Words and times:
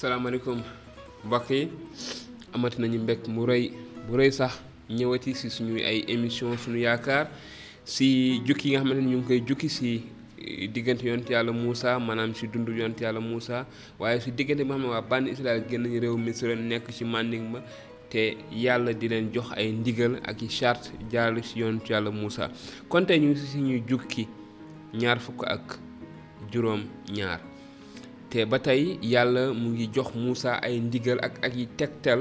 salaamaaleykum 0.00 0.58
mbokk 1.26 1.50
yi 1.56 1.62
amat 2.54 2.74
nañu 2.80 2.98
mbekk 3.02 3.24
mu 3.34 3.42
rëy 3.50 3.64
bu 4.06 4.12
rëy 4.20 4.30
sax 4.38 4.52
ñëwati 4.96 5.30
si 5.34 5.48
suñuy 5.50 5.82
ay 5.82 5.98
émission 6.14 6.54
suñu 6.62 6.78
yaakaar 6.86 7.24
si 7.92 8.38
jukki 8.46 8.66
yi 8.68 8.72
nga 8.74 8.80
xamante 8.84 9.02
ñu 9.02 9.16
ngi 9.18 9.26
koy 9.28 9.40
jukki 9.48 9.68
si 9.68 9.88
eh, 10.38 10.70
diggante 10.74 11.02
yonte 11.08 11.32
yàlla 11.32 11.52
Moussa 11.52 11.98
maanaam 11.98 12.34
si 12.34 12.46
dund 12.46 12.68
yonte 12.68 13.02
yàlla 13.04 13.20
Moussa 13.20 13.66
waaye 13.98 14.20
si 14.20 14.30
diggante 14.30 14.62
bi 14.62 14.66
nga 14.68 14.76
xam 14.78 14.82
ne 14.86 14.88
waa 14.92 15.02
bànn 15.10 15.26
Israël 15.26 15.62
génn 15.68 15.82
nañu 15.82 15.98
réew 16.00 16.16
mi 16.16 16.32
nekk 16.70 16.90
ci 16.96 17.04
ma 17.04 17.18
te 18.10 18.36
yàlla 18.52 18.92
di 18.92 19.08
leen 19.08 19.32
jox 19.34 19.48
ay 19.56 19.72
ndigal 19.72 20.14
ak 20.24 20.42
i 20.42 20.48
charte 20.48 20.92
jaarale 21.10 21.42
si 21.42 21.58
yonte 21.58 21.90
yàlla 21.92 22.10
Moussa 22.10 22.50
kon 22.88 23.04
tey 23.06 23.18
ñu 23.18 23.30
ngi 23.30 23.36
si 23.40 23.46
suñuy 23.52 23.82
jukki 23.88 24.28
ñaar 24.94 25.18
fukk 25.18 25.42
ak 25.54 25.78
juróom 26.52 26.82
ñaar 27.16 27.40
te 28.30 28.44
ba 28.50 28.58
tey 28.62 28.98
yàlla 29.12 29.42
mu 29.60 29.68
ngi 29.74 29.86
jox 29.94 30.08
Moussa 30.20 30.52
ay 30.66 30.74
ndigal 30.86 31.18
ak 31.26 31.34
ak 31.46 31.52
yi 31.58 31.66
tegtal 31.78 32.20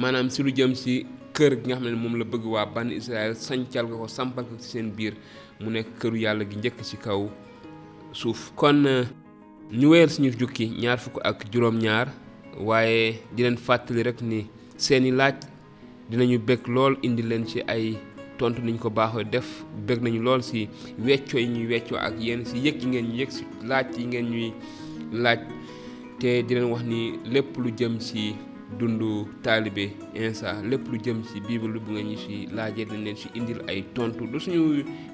maanaam 0.00 0.30
si 0.30 0.42
lu 0.42 0.50
jëm 0.58 0.72
si 0.82 0.92
kër 1.36 1.52
gi 1.60 1.66
nga 1.68 1.76
xam 1.76 1.84
ne 1.86 1.98
moom 2.02 2.14
la 2.18 2.24
bëgg 2.24 2.44
waa 2.54 2.66
ban 2.74 2.90
Israël 2.90 3.34
sancal 3.34 3.86
ko 3.90 4.06
sampal 4.08 4.44
ko 4.48 4.54
ci 4.60 4.68
seen 4.70 4.88
biir 4.96 5.14
mu 5.62 5.70
nekk 5.70 5.98
këru 6.00 6.16
yàlla 6.24 6.44
gi 6.50 6.56
njëkk 6.58 6.78
ci 6.88 6.96
kaw 7.04 7.22
suuf 8.12 8.52
kon 8.54 8.84
euh, 8.86 9.06
ñu 9.78 9.86
wéyal 9.90 10.10
suñu 10.10 10.30
jukki 10.38 10.64
ñaar 10.82 10.98
fukk 11.02 11.18
ak 11.24 11.38
juróom-ñaar 11.52 12.08
waaye 12.68 13.18
di 13.34 13.42
leen 13.42 13.56
fàttali 13.56 14.02
rek 14.02 14.22
ni 14.22 14.46
seeni 14.78 15.10
laaj 15.10 15.34
dinañu 16.08 16.38
bekk 16.46 16.64
lool 16.68 16.94
indi 17.02 17.22
leen 17.22 17.44
ci 17.46 17.60
ay 17.66 17.98
tontu 18.38 18.60
niñ 18.66 18.78
ko 18.82 18.88
baaxoo 18.98 19.24
def 19.32 19.48
bëgg 19.86 20.00
nañu 20.04 20.20
lool 20.26 20.42
si 20.50 20.58
weccoo 21.06 21.38
yi 21.42 21.46
ñuy 21.54 21.66
weccoo 21.72 21.98
ak 22.06 22.14
yéen 22.24 22.40
si 22.48 22.56
yëg 22.64 22.76
yi 22.80 22.86
ngeen 22.88 23.06
ñu 23.10 23.16
yëg 23.20 23.30
laaj 23.70 23.86
yi 23.98 24.04
ngeen 24.08 24.26
ñuy 24.32 24.48
laaj 25.22 25.40
te 26.20 26.28
di 26.46 26.52
leen 26.54 26.70
wax 26.72 26.82
ni 26.92 27.00
lépp 27.34 27.50
lu 27.62 27.68
jëm 27.78 27.94
si 28.08 28.22
dundu 28.78 29.10
taalibe 29.44 29.84
insa 30.24 30.48
lépp 30.70 30.84
lu 30.92 30.96
jëm 31.04 31.18
si 31.28 31.36
bible 31.46 31.78
bu 31.84 31.90
ngeen 31.92 32.08
ñu 32.10 32.16
si 32.24 32.34
laajee 32.56 32.86
dañ 32.90 33.00
leen 33.04 33.16
si 33.20 33.26
indil 33.38 33.60
ay 33.70 33.80
tontu 33.94 34.22
du 34.32 34.38
suñu 34.40 34.60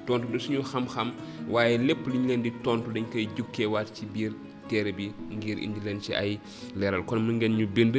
tontu 0.07 0.25
du 0.33 0.39
suñu 0.39 0.61
xam-xam 0.71 1.07
waaye 1.53 1.77
lépp 1.87 2.03
li 2.11 2.17
ñu 2.19 2.27
leen 2.27 2.41
di 2.43 2.51
tontu 2.63 2.87
dañ 2.95 3.05
koy 3.11 3.27
jukkee 3.37 3.67
waat 3.73 3.87
ci 3.95 4.05
biir 4.13 4.31
téere 4.67 4.91
bi 4.91 5.11
ngir 5.31 5.57
indi 5.61 5.79
leen 5.85 6.01
ci 6.01 6.13
ay 6.13 6.39
leeral 6.75 7.05
kon 7.05 7.19
mën 7.21 7.37
ngeen 7.37 7.57
ñu 7.57 7.67
bind 7.67 7.95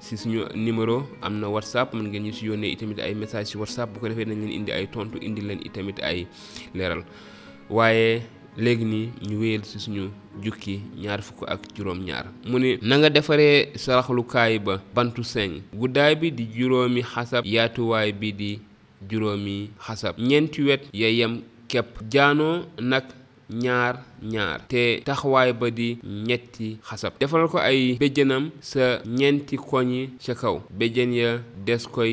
si 0.00 0.16
suñu 0.16 0.44
numéro 0.54 1.06
am 1.22 1.42
whatsapp 1.42 1.94
mën 1.94 2.08
ngeen 2.10 2.24
ñu 2.24 2.32
si 2.32 2.46
yónnee 2.46 2.70
itamit 2.72 2.98
ay 2.98 3.14
message 3.14 3.46
si 3.52 3.56
whatsapp 3.58 3.90
bu 3.92 4.00
ko 4.00 4.08
defee 4.08 4.24
nañ 4.26 4.38
leen 4.40 4.52
indi 4.52 4.72
ay 4.72 4.86
tontu 4.86 5.18
indi 5.20 5.42
leen 5.42 5.60
itamit 5.64 5.98
ay 6.02 6.26
leeral 6.74 7.02
waaye 7.70 8.22
léegi 8.56 8.84
nii 8.84 9.08
ñu 9.28 9.36
wéyal 9.40 9.64
si 9.64 9.78
suñu 9.78 10.10
jukki 10.42 10.80
ñaar 10.96 11.22
fukk 11.22 11.44
ak 11.48 11.60
juróom 11.76 12.02
ñaar 12.04 12.26
mu 12.46 12.58
ne 12.58 12.78
na 12.82 12.96
nga 12.98 13.08
defaree 13.10 13.70
saraxlukaay 13.76 14.58
ba 14.58 14.80
bantu 14.94 15.22
seng 15.24 15.62
guddaay 15.74 16.14
bi 16.16 16.30
di 16.32 16.46
juróomi 16.54 17.02
xasab 17.02 17.44
yaatuwaay 17.46 18.12
bi 18.12 18.32
di 18.32 18.50
juróomi 19.10 19.70
xasab 19.78 20.18
ñeenti 20.18 20.62
wet 20.66 20.82
ya 20.92 21.08
yem 21.08 21.42
képp 21.68 22.00
jaanoo 22.10 22.64
nag 22.80 23.19
ñaar 23.52 23.94
ñaar 24.22 24.60
te 24.68 24.82
taxawaay 25.06 25.50
ba 25.60 25.66
di 25.78 25.88
ñetti 26.28 26.68
xasab 26.88 27.12
defal 27.20 27.44
ko 27.52 27.58
ay 27.58 27.80
béjjënam 28.00 28.44
sa 28.70 28.84
ñeenti 29.18 29.54
koñi 29.68 30.00
ca 30.24 30.34
kaw 30.40 30.56
béjjën 30.78 31.10
ya 31.20 31.30
des 31.66 31.82
koy 31.94 32.12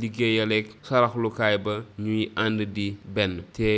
liggéeyaleeg 0.00 0.66
saraxlukaay 0.86 1.54
ba 1.64 1.74
ñuy 2.04 2.22
ànd 2.44 2.58
di 2.76 2.86
benn 3.14 3.34
te 3.56 3.70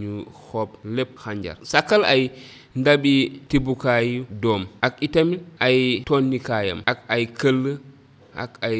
ñu 0.00 0.12
xoob 0.44 0.70
lépp 0.94 1.10
xànjar 1.22 1.56
sàkkal 1.70 2.02
ay 2.14 2.22
ndabi 2.80 3.14
tibbukaayu 3.48 4.20
doom 4.42 4.62
ak 4.86 4.94
itamit 5.06 5.40
ay 5.66 5.78
tonnikaayam 6.08 6.78
ak 6.92 6.98
ay 7.14 7.22
këll 7.40 7.62
ak 8.44 8.52
ay 8.68 8.78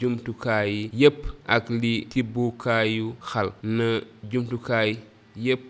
jumtukaay 0.00 0.70
yi 0.76 0.86
yépp 1.00 1.18
ak 1.54 1.64
li 1.80 1.94
tibbukaayu 2.12 3.06
xal 3.30 3.48
na 3.76 3.88
jumtukaay 4.30 4.90
yépp 5.46 5.64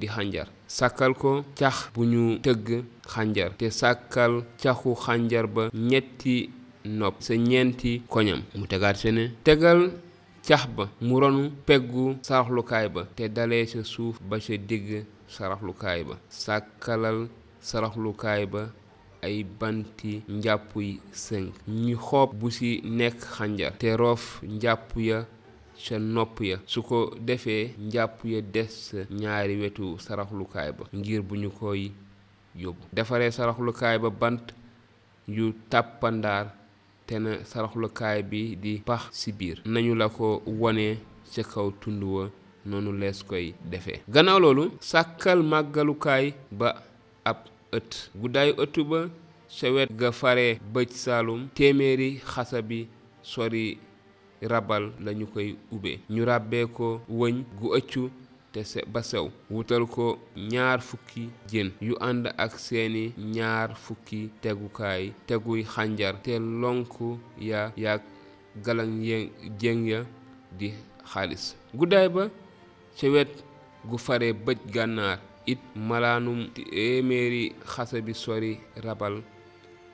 di 0.00 0.06
xànjar 0.14 0.48
sàkkal 0.68 1.12
ko 1.14 1.30
cax 1.58 1.74
bu 1.94 2.02
ñu 2.12 2.22
tëgg 2.44 2.68
xànjar 3.12 3.50
te 3.58 3.66
sàkkal 3.80 4.32
caxu 4.62 4.90
xànjar 5.04 5.46
ba 5.54 5.62
ñetti 5.90 6.34
nopp 6.98 7.14
sa 7.26 7.34
ñeenti 7.48 7.92
koñam 8.12 8.40
mu 8.58 8.66
tegaat 8.72 8.96
sene 9.02 9.22
tegal 9.46 9.80
cax 10.48 10.62
ba 10.76 10.84
mu 11.06 11.14
ronu 11.20 11.42
peggu 11.66 12.04
saraxlukaay 12.28 12.86
ba 12.94 13.02
te 13.16 13.24
dalee 13.36 13.64
sa 13.72 13.80
suuf 13.92 14.16
ba 14.28 14.36
sa 14.46 14.54
digg 14.68 14.88
saraxlukaay 15.34 16.00
ba 16.08 16.14
sàkkalal 16.44 17.18
saraxlukaay 17.68 18.42
ba 18.52 18.62
ay 19.26 19.36
banti 19.60 20.12
njàpp 20.36 20.70
yi 20.84 20.90
sënk 21.24 21.48
ñi 21.82 21.92
xoob 22.06 22.28
bu 22.38 22.46
ci 22.56 22.70
nekk 22.98 23.18
xànjar 23.36 23.72
te 23.80 23.88
roof 24.02 24.22
njàpp 24.58 24.88
ya 25.08 25.18
ca 25.78 25.98
nopp 25.98 26.40
ya 26.40 26.56
su 26.66 26.82
ko 26.82 27.14
defee 27.20 27.70
njàpp 27.78 28.24
ya 28.24 28.40
des 28.54 28.92
ñaari 29.20 29.56
wetu 29.62 29.96
saraxlukaay 30.04 30.68
ba 30.78 30.84
ngir 30.98 31.20
bu 31.28 31.34
ñu 31.42 31.50
koy 31.58 31.82
yóbbu 32.62 32.82
defaree 32.96 33.30
saraxlukaay 33.30 33.96
ba 34.02 34.10
bant 34.20 34.44
yu 35.36 35.46
tàppandaar 35.70 36.44
te 37.06 37.14
na 37.18 37.30
saraxlukaay 37.50 38.18
bi 38.30 38.40
di 38.62 38.72
pax 38.86 39.02
ci 39.18 39.30
biir 39.38 39.56
nañu 39.72 39.94
la 40.00 40.08
ko 40.08 40.42
wone 40.46 40.96
ca 41.32 41.42
kaw 41.42 41.68
tund 41.80 42.02
wa 42.04 42.30
noonu 42.68 42.92
lees 43.00 43.22
koy 43.30 43.54
defe 43.70 44.02
gannaaw 44.14 44.38
loolu 44.42 44.64
sàkkal 44.90 45.40
màggalukaay 45.50 46.26
ba 46.58 46.68
ab 47.30 47.38
ëtt 47.76 47.92
guddaayu 48.20 48.52
ëtt 48.64 48.76
ba 48.90 49.00
ca 49.56 49.66
wet 49.74 49.90
ga 50.00 50.10
fare 50.20 50.46
bëj 50.74 50.90
saalum 51.04 51.40
téeméeri 51.56 52.08
xasa 52.32 52.58
bi 52.68 52.78
sori 53.22 53.66
rabal 54.42 54.92
lañu 55.04 55.26
koy 55.32 55.56
ubbe 55.72 55.92
ñu 56.14 56.22
ràbbee 56.28 56.64
ko 56.76 56.86
wëñ 57.18 57.34
gu 57.60 57.68
ëccu 57.78 58.02
te 58.52 58.60
ba 58.92 59.00
sew 59.10 59.26
wutal 59.52 59.84
ko 59.94 60.06
ñaar 60.52 60.78
fukki 60.88 61.22
jën 61.50 61.68
yu 61.86 61.94
ànd 62.08 62.24
ak 62.44 62.52
seeni 62.66 63.04
ñaar 63.36 63.68
fukki 63.84 64.20
tegukaay 64.42 65.04
teguy 65.26 65.60
xànjar 65.72 66.14
te 66.24 66.32
lonk 66.62 66.92
ya 67.48 67.60
yaag 67.84 68.02
jéng 69.60 69.82
ya 69.90 70.00
di 70.58 70.68
xaalis 71.10 71.44
guddaay 71.78 72.08
ba 72.14 72.24
ca 73.00 73.06
wet 73.14 73.32
gu 73.88 73.96
fare 74.06 74.28
bëj 74.44 74.58
gànnaar 74.74 75.18
it 75.52 75.58
malaanum 75.88 76.40
téeméeri 76.54 77.44
xase 77.72 77.96
bi 78.06 78.12
sori 78.24 78.52
rabal 78.86 79.14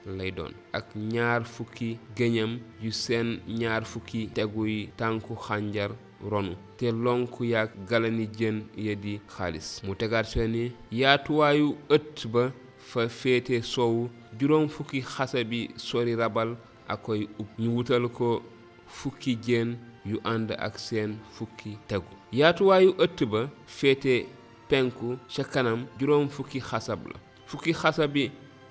lay 0.07 0.31
doon 0.31 0.53
ak 0.73 0.95
ñaar 0.97 1.45
fukki 1.45 1.99
géñam 2.17 2.59
yu 2.83 2.91
seen 2.91 3.41
ñaar 3.49 3.85
fukki 3.85 4.29
teguy 4.35 4.91
tànku 4.97 5.37
xànjar 5.37 5.91
ronu 6.31 6.57
te 6.77 6.91
lonk 6.91 7.41
yaag 7.41 7.71
galani 7.89 8.27
jën 8.27 8.63
ya 8.77 8.95
di 8.95 9.21
xaalis 9.37 9.83
mu 9.85 9.95
tegaat 9.95 10.25
seeni 10.27 10.73
yaatuwaayu 10.91 11.77
ëtt 11.91 12.27
ba 12.27 12.53
fa 12.79 13.09
féete 13.09 13.63
soowu 13.63 14.11
juróom 14.39 14.69
fukki 14.69 15.01
xasa 15.03 15.39
sori 15.77 16.15
rabal 16.15 16.57
akoy 16.89 17.29
ub 17.39 17.47
ñu 17.59 17.71
wutal 17.77 18.09
ko 18.09 18.43
fukki 18.87 19.37
jën 19.37 19.77
yu 20.05 20.19
ànd 20.25 20.51
ak 20.59 20.79
seen 20.79 21.19
fukki 21.31 21.79
tegu 21.87 22.07
yaatuwaayu 22.33 22.95
ëtt 22.99 23.25
ba 23.25 23.49
féete 23.67 24.27
penku 24.69 25.17
ca 25.29 25.45
kanam 25.45 25.87
juróom 25.99 26.29
fukki 26.29 26.61
xasab 26.61 27.07
la 27.07 27.15
fukki 27.47 27.73
xasa 27.73 28.09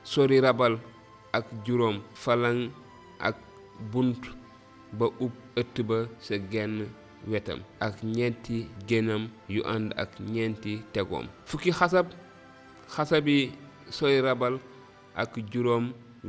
sori 0.04 0.40
rabal 0.42 0.78
ak 1.32 1.48
juróom 1.64 2.04
falan 2.12 2.70
ak 3.24 3.40
bunt 3.92 4.20
ba 4.96 5.08
ub 5.24 5.32
ëtt 5.56 5.76
ba 5.88 6.04
sa 6.20 6.36
genn 6.52 6.92
wetam 7.32 7.60
ak 7.80 8.04
ñeenti 8.04 8.68
génnam 8.88 9.24
yu 9.48 9.62
ànd 9.74 9.96
ak 9.96 10.12
ñeenti 10.34 10.74
tegoom 10.94 11.26
fukki 11.50 11.72
xasab 11.72 12.08
xasabi 12.94 13.52
sooy 13.96 14.20
rabal 14.20 14.60
ak 15.22 15.32
juróom 15.52 15.86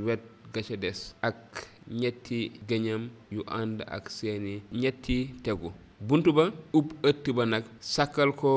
wet 0.06 0.22
ga 0.54 0.60
ca 0.66 0.76
des 0.82 1.14
ak 1.28 1.66
ñetti 2.00 2.38
géñam 2.68 3.10
yu 3.34 3.42
ànd 3.58 3.82
ak 3.96 4.06
seeni 4.10 4.62
ñetti 4.80 5.34
tegu 5.44 5.68
bunt 6.08 6.26
ba 6.36 6.46
ub 6.78 6.86
ëtt 7.10 7.26
ba 7.36 7.42
nag 7.46 7.64
sàkkal 7.80 8.30
ko 8.32 8.52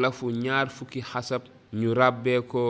lafu 0.00 0.28
ñaar 0.44 0.68
fukki 0.68 1.00
xasab 1.12 1.42
ñu 1.80 1.88
ràbbee 1.98 2.40
ko 2.52 2.62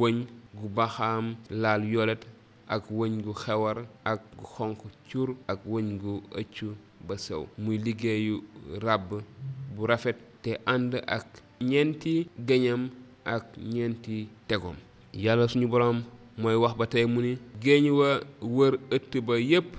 wëñ 0.00 0.16
gu 0.58 0.66
baxaam 0.76 1.24
laal 1.62 1.82
yolet 1.92 2.22
ak 2.68 2.84
wëñ 2.98 3.12
gu 3.24 3.32
xewar 3.42 3.78
ak 4.12 4.20
gu 4.38 4.44
xonq 4.54 4.78
cuur 5.08 5.30
ak 5.52 5.60
wëñ 5.72 5.86
gu 6.02 6.14
ëccu 6.40 6.68
ba 7.06 7.14
sew 7.24 7.42
muy 7.62 7.76
liggéeyu 7.84 8.36
ràbb 8.84 9.10
bu 9.74 9.82
rafet 9.90 10.18
te 10.42 10.50
ànd 10.74 10.92
ak 11.16 11.26
ñeenti 11.70 12.14
géñam 12.48 12.82
ak 13.34 13.44
ñeenti 13.74 14.16
tegoom 14.48 14.76
yàlla 15.24 15.44
suñu 15.50 15.66
boroom 15.72 15.98
mooy 16.40 16.56
wax 16.62 16.74
ba 16.78 16.86
tey 16.92 17.06
mu 17.12 17.20
ni 17.26 17.32
géeñ 17.62 17.84
wa 18.00 18.10
wër 18.56 18.74
ëtt 18.96 19.12
ba 19.26 19.34
yépp 19.50 19.70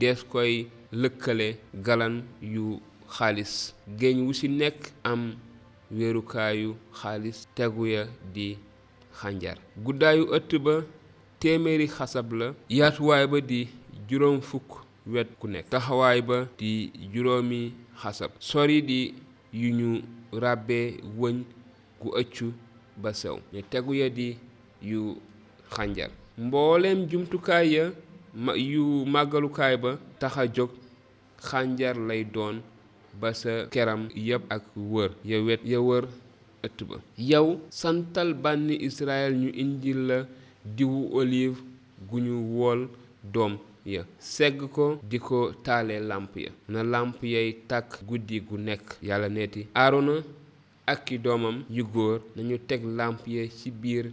dees 0.00 0.20
koy 0.32 0.52
lëkkale 1.00 1.48
galan 1.86 2.14
yu 2.54 2.66
xaalis 3.14 3.52
géeñ 3.98 4.16
wu 4.26 4.32
ci 4.38 4.46
nekk 4.60 4.78
am 5.10 5.22
wéerukaayu 5.96 6.70
xaalis 7.00 7.38
tegu 7.56 7.82
ya 7.94 8.02
di 8.34 8.46
xànjar 9.18 9.56
guddaayu 9.84 10.24
ëtt 10.38 10.52
ba 10.66 10.74
téméri 11.44 11.84
xasab 11.92 12.32
la 12.40 12.48
yaatuwaay 12.72 13.26
ba 13.28 13.36
di 13.40 13.68
juróom 14.08 14.40
fuk 14.40 14.80
wet 15.06 15.28
ku 15.36 15.44
nekk 15.46 15.68
taxawaay 15.68 16.24
ba 16.24 16.48
di 16.56 16.88
juróomi 17.12 17.68
xasab 18.00 18.30
sori 18.40 18.80
di 18.82 19.12
yu 19.52 19.68
ñu 19.78 19.88
ràbbee 20.42 20.86
wëñ 21.20 21.36
gu 22.00 22.08
ëccu 22.20 22.48
ba 23.02 23.10
sew 23.20 23.36
ne 23.52 23.60
tegu 23.72 23.92
ya 24.00 24.08
di 24.08 24.28
yu 24.82 25.20
xànjar 25.74 26.10
mbooleem 26.46 26.98
jumtukaay 27.10 27.66
ya 27.76 27.84
ma 28.44 28.52
yu 28.56 29.04
màggalukaay 29.14 29.76
ba 29.84 29.90
taxa 30.20 30.42
a 30.42 30.48
jóg 30.56 30.70
lay 32.08 32.22
doon 32.34 32.56
ba 33.20 33.28
sa 33.40 33.66
keram 33.72 34.08
yëpp 34.28 34.42
ak 34.56 34.64
wër 34.92 35.10
ya 35.30 35.38
wet 35.46 35.60
ya 35.72 35.80
wër 35.88 36.04
ëtt 36.66 36.80
ba 36.88 36.96
yow 37.30 37.46
santal 37.80 38.32
bànni 38.42 38.74
israel 38.88 39.32
ñu 39.42 39.48
indil 39.62 40.00
la 40.08 40.18
diwu 40.76 41.08
olive 41.18 41.56
gu 42.08 42.16
ñu 42.26 42.34
wool 42.56 42.80
doom 43.32 43.52
ya 43.94 44.02
segg 44.18 44.58
ko 44.74 44.98
di 45.10 45.18
ko 45.18 45.52
taale 45.64 46.00
làmp 46.00 46.32
ya 46.36 46.50
na 46.68 46.82
làmp 46.82 47.22
yay 47.22 47.48
tàkk 47.70 47.90
guddi 48.08 48.40
gu 48.48 48.56
nekk 48.68 48.84
yàlla 49.08 49.28
neeti 49.28 49.60
aarona 49.82 50.14
ak 50.86 51.10
i 51.14 51.18
doomam 51.24 51.56
yu 51.76 51.84
góor 51.92 52.20
nañu 52.36 52.56
teg 52.68 52.82
làmp 52.98 53.20
ya 53.26 53.42
ci 53.58 53.70
biir 53.82 54.06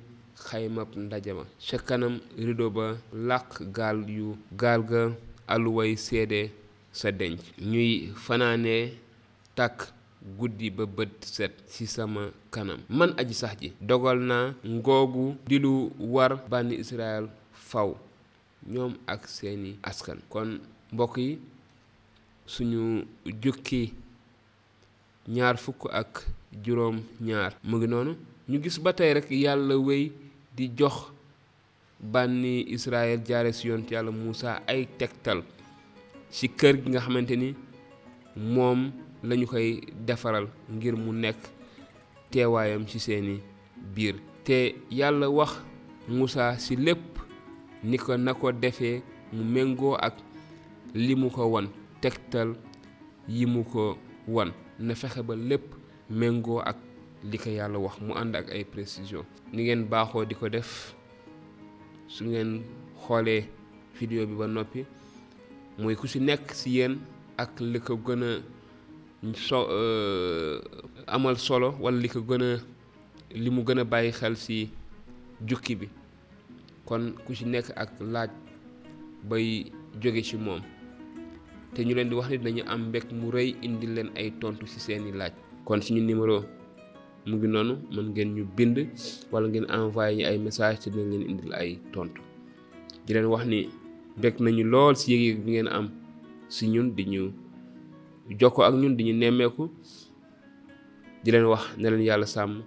xaymab 0.46 0.90
ndaje 0.96 1.32
ma 1.38 1.44
ca 1.68 1.78
kanam 1.88 2.14
rido 2.46 2.68
ba 2.76 2.86
làq 3.30 3.48
gaal 3.78 3.98
yu 4.18 4.28
gaal 4.62 4.82
ga 4.92 5.02
aluway 5.54 5.92
seede 6.06 6.42
sa 7.00 7.10
denc 7.20 7.40
ñuy 7.72 7.92
fanaanee 8.26 8.84
tàkk 9.58 9.78
Gudi 10.22 10.70
ba 10.70 10.86
bët 10.86 11.26
set 11.26 11.50
ci 11.66 11.88
sama 11.90 12.30
kanam 12.54 12.80
man 12.90 13.10
aji 13.18 13.34
sax 13.42 13.54
ji 13.62 13.68
dogal 13.90 14.20
naa 14.30 14.46
ngoogu 14.74 15.26
di 15.50 15.56
lu 15.64 15.74
war 16.14 16.32
bani 16.52 16.74
israel 16.84 17.26
faw 17.70 17.90
ñoom 18.74 18.94
ak 19.14 19.22
seeni 19.36 19.72
askan 19.90 20.20
kon 20.32 20.50
mbokk 20.94 21.16
yi 21.26 21.34
suñu 22.54 22.82
jukki 23.44 23.82
ñaar 25.36 25.56
fukk 25.64 25.82
ak 26.02 26.12
juróom 26.64 26.98
ñaar 27.28 27.52
mu 27.68 27.76
ngi 27.78 27.88
noonu 27.92 28.14
ñu 28.50 28.58
gis 28.64 28.78
ba 28.84 28.92
tey 28.98 29.12
rek 29.18 29.28
yàlla 29.44 29.76
wéy 29.88 30.04
di 30.56 30.66
jox 30.78 30.98
bànni 32.14 32.54
israel 32.76 33.20
jaare 33.28 33.52
si 33.58 33.64
yont 33.70 33.88
yàlla 33.94 34.12
muusa 34.20 34.50
ay 34.72 34.82
tegtal 35.00 35.40
ci 36.36 36.46
kër 36.60 36.76
gi 36.82 36.88
nga 36.90 37.02
xamante 37.06 37.36
ni 37.42 37.50
lañu 39.24 39.46
koy 39.48 39.82
defaral 40.06 40.48
ngir 40.72 40.96
mu 40.98 41.12
nekk 41.14 41.38
teewaayam 42.32 42.88
ci 42.88 43.00
seeni 43.00 43.40
biir 43.96 44.16
te 44.44 44.76
yàlla 44.92 45.30
wax 45.30 45.52
Musaa 46.10 46.58
si 46.58 46.76
lépp 46.76 47.00
ni 47.84 47.98
ko 47.98 48.18
na 48.18 48.34
ko 48.34 48.52
defee 48.52 49.02
mu 49.34 49.44
méngoo 49.44 49.96
ak 49.96 50.16
li 50.96 51.16
mu 51.16 51.30
ko 51.30 51.46
won 51.46 51.68
tegtal 52.02 52.56
yi 53.30 53.46
mu 53.46 53.64
ko 53.64 53.98
wan 54.28 54.50
na 54.80 54.96
fexe 54.96 55.22
ba 55.24 55.36
lépp 55.36 55.64
méngoo 56.10 56.60
ak 56.60 56.78
li 57.30 57.38
ko 57.38 57.50
yàlla 57.50 57.80
wax 57.80 58.02
mu 58.02 58.14
ànd 58.14 58.36
ak 58.36 58.50
ay 58.50 58.64
précision 58.64 59.24
ni 59.54 59.64
ngeen 59.64 59.86
baaxoo 59.86 60.26
di 60.26 60.36
ko 60.36 60.50
def 60.50 60.94
su 62.08 62.26
ngeen 62.26 62.62
xoolee 63.06 63.46
vidéo 64.00 64.26
bi 64.28 64.36
ba 64.36 64.48
noppi 64.48 64.82
mooy 65.78 65.96
ku 65.96 66.08
ci 66.08 66.20
nekk 66.20 66.52
ci 66.54 66.70
yéen 66.72 66.98
ak 67.38 67.60
li 67.60 67.80
ko 67.80 67.94
gën 68.06 68.42
so 69.38 69.68
euh, 69.70 70.58
amal 71.08 71.38
solo 71.38 71.76
wala 71.80 71.94
li 72.02 72.10
ko 72.10 72.22
gëna 72.26 72.58
li 73.38 73.50
mu 73.54 73.62
gëna 73.64 73.86
xel 74.18 74.34
si 74.36 74.70
jukki 75.46 75.74
bi 75.80 75.88
kon 76.90 77.14
ku 77.26 77.30
ci 77.38 77.46
nekk 77.46 77.70
ak 77.78 77.90
laaj 78.14 78.32
bay 79.30 79.70
jóge 80.02 80.22
ci 80.28 80.36
moom 80.42 80.62
te 81.76 81.80
ñu 81.86 81.94
leen 81.96 82.10
di 82.10 82.16
wax 82.18 82.28
ni 82.32 82.38
dañu 82.46 82.64
am 82.74 82.82
mbég 82.90 83.04
mu 83.20 83.28
rëy 83.36 83.50
indi 83.66 83.88
leen 83.96 84.10
ay 84.18 84.30
tontu 84.40 84.66
si 84.72 84.80
seeni 84.86 85.12
laaj 85.20 85.34
kon 85.68 85.80
suñu 85.86 86.02
numéro 86.02 86.38
mu 87.28 87.36
ngi 87.38 87.48
noonu 87.54 87.74
mën 87.94 88.06
ngeen 88.12 88.30
ñu 88.36 88.44
bind 88.58 88.76
wala 89.32 89.48
ngeen 89.48 89.68
envoyé 89.76 90.12
ñu 90.18 90.24
ay 90.30 90.38
message 90.46 90.78
te 90.82 90.88
dinañ 90.94 91.10
leen 91.12 91.30
indil 91.32 91.54
ay 91.62 91.70
tontu 91.94 92.22
di 93.06 93.12
leen 93.14 93.26
wax 93.34 93.44
ni 93.52 93.60
bekk 94.22 94.36
nañu 94.44 94.64
lool 94.72 94.94
si 95.00 95.08
yëg 95.14 95.40
ngeen 95.48 95.68
am 95.78 95.86
si 96.56 96.64
ñun 96.74 96.90
di 96.98 97.04
ñu 97.14 97.24
jokko 98.30 98.64
ak 98.68 98.76
ñun 98.78 98.94
ñu 98.96 99.14
nemmeeku 99.18 99.64
di 101.24 101.32
leen 101.32 101.46
wax 101.50 101.64
ne 101.78 101.90
leen 101.90 102.04
yàlla 102.06 102.26
sàmm 102.26 102.62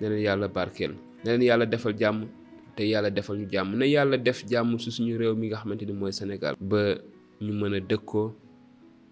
ne 0.00 0.04
leen 0.10 0.22
yàlla 0.22 0.46
barkeel 0.48 0.92
ne 1.24 1.28
leen 1.30 1.42
yàlla 1.42 1.66
defal 1.66 1.94
jàmm 1.98 2.26
te 2.76 2.84
yàlla 2.88 3.10
defal 3.10 3.38
ñu 3.38 3.46
jàmm 3.52 3.76
ne 3.78 3.86
yàlla 3.86 4.16
def 4.18 4.44
jàmm 4.46 4.78
su 4.78 4.90
suñu 4.90 5.18
réew 5.18 5.34
mi 5.36 5.46
nga 5.48 5.56
xamante 5.62 5.84
ni 5.86 5.92
mooy 5.92 6.12
sénégal 6.12 6.54
ba 6.60 6.80
ñu 7.40 7.52
mën 7.52 7.74
a 7.76 7.80
dëkkoo 7.80 8.34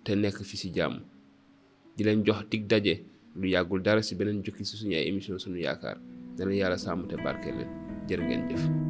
te 0.05 0.15
nekk 0.15 0.43
fi 0.43 0.57
si 0.57 0.73
jàmm 0.75 0.95
di 1.97 2.05
leen 2.05 2.25
jox 2.25 2.45
dig 2.51 2.67
daje 2.71 3.05
lu 3.37 3.47
yàggul 3.49 3.83
dara 3.83 4.03
si 4.03 4.15
beneen 4.19 4.43
jukki 4.45 4.65
si 4.65 4.75
suñu 4.81 4.95
ay 4.97 5.07
émission 5.09 5.39
suñu 5.39 5.59
yaakaar 5.67 5.97
ne 6.39 6.43
leen 6.45 6.59
yàlla 6.63 6.79
sàmm 6.79 7.07
te 7.09 7.15
barkeel 7.17 7.67
leen 8.09 8.23
ngeen 8.27 8.43
jëf 8.49 8.90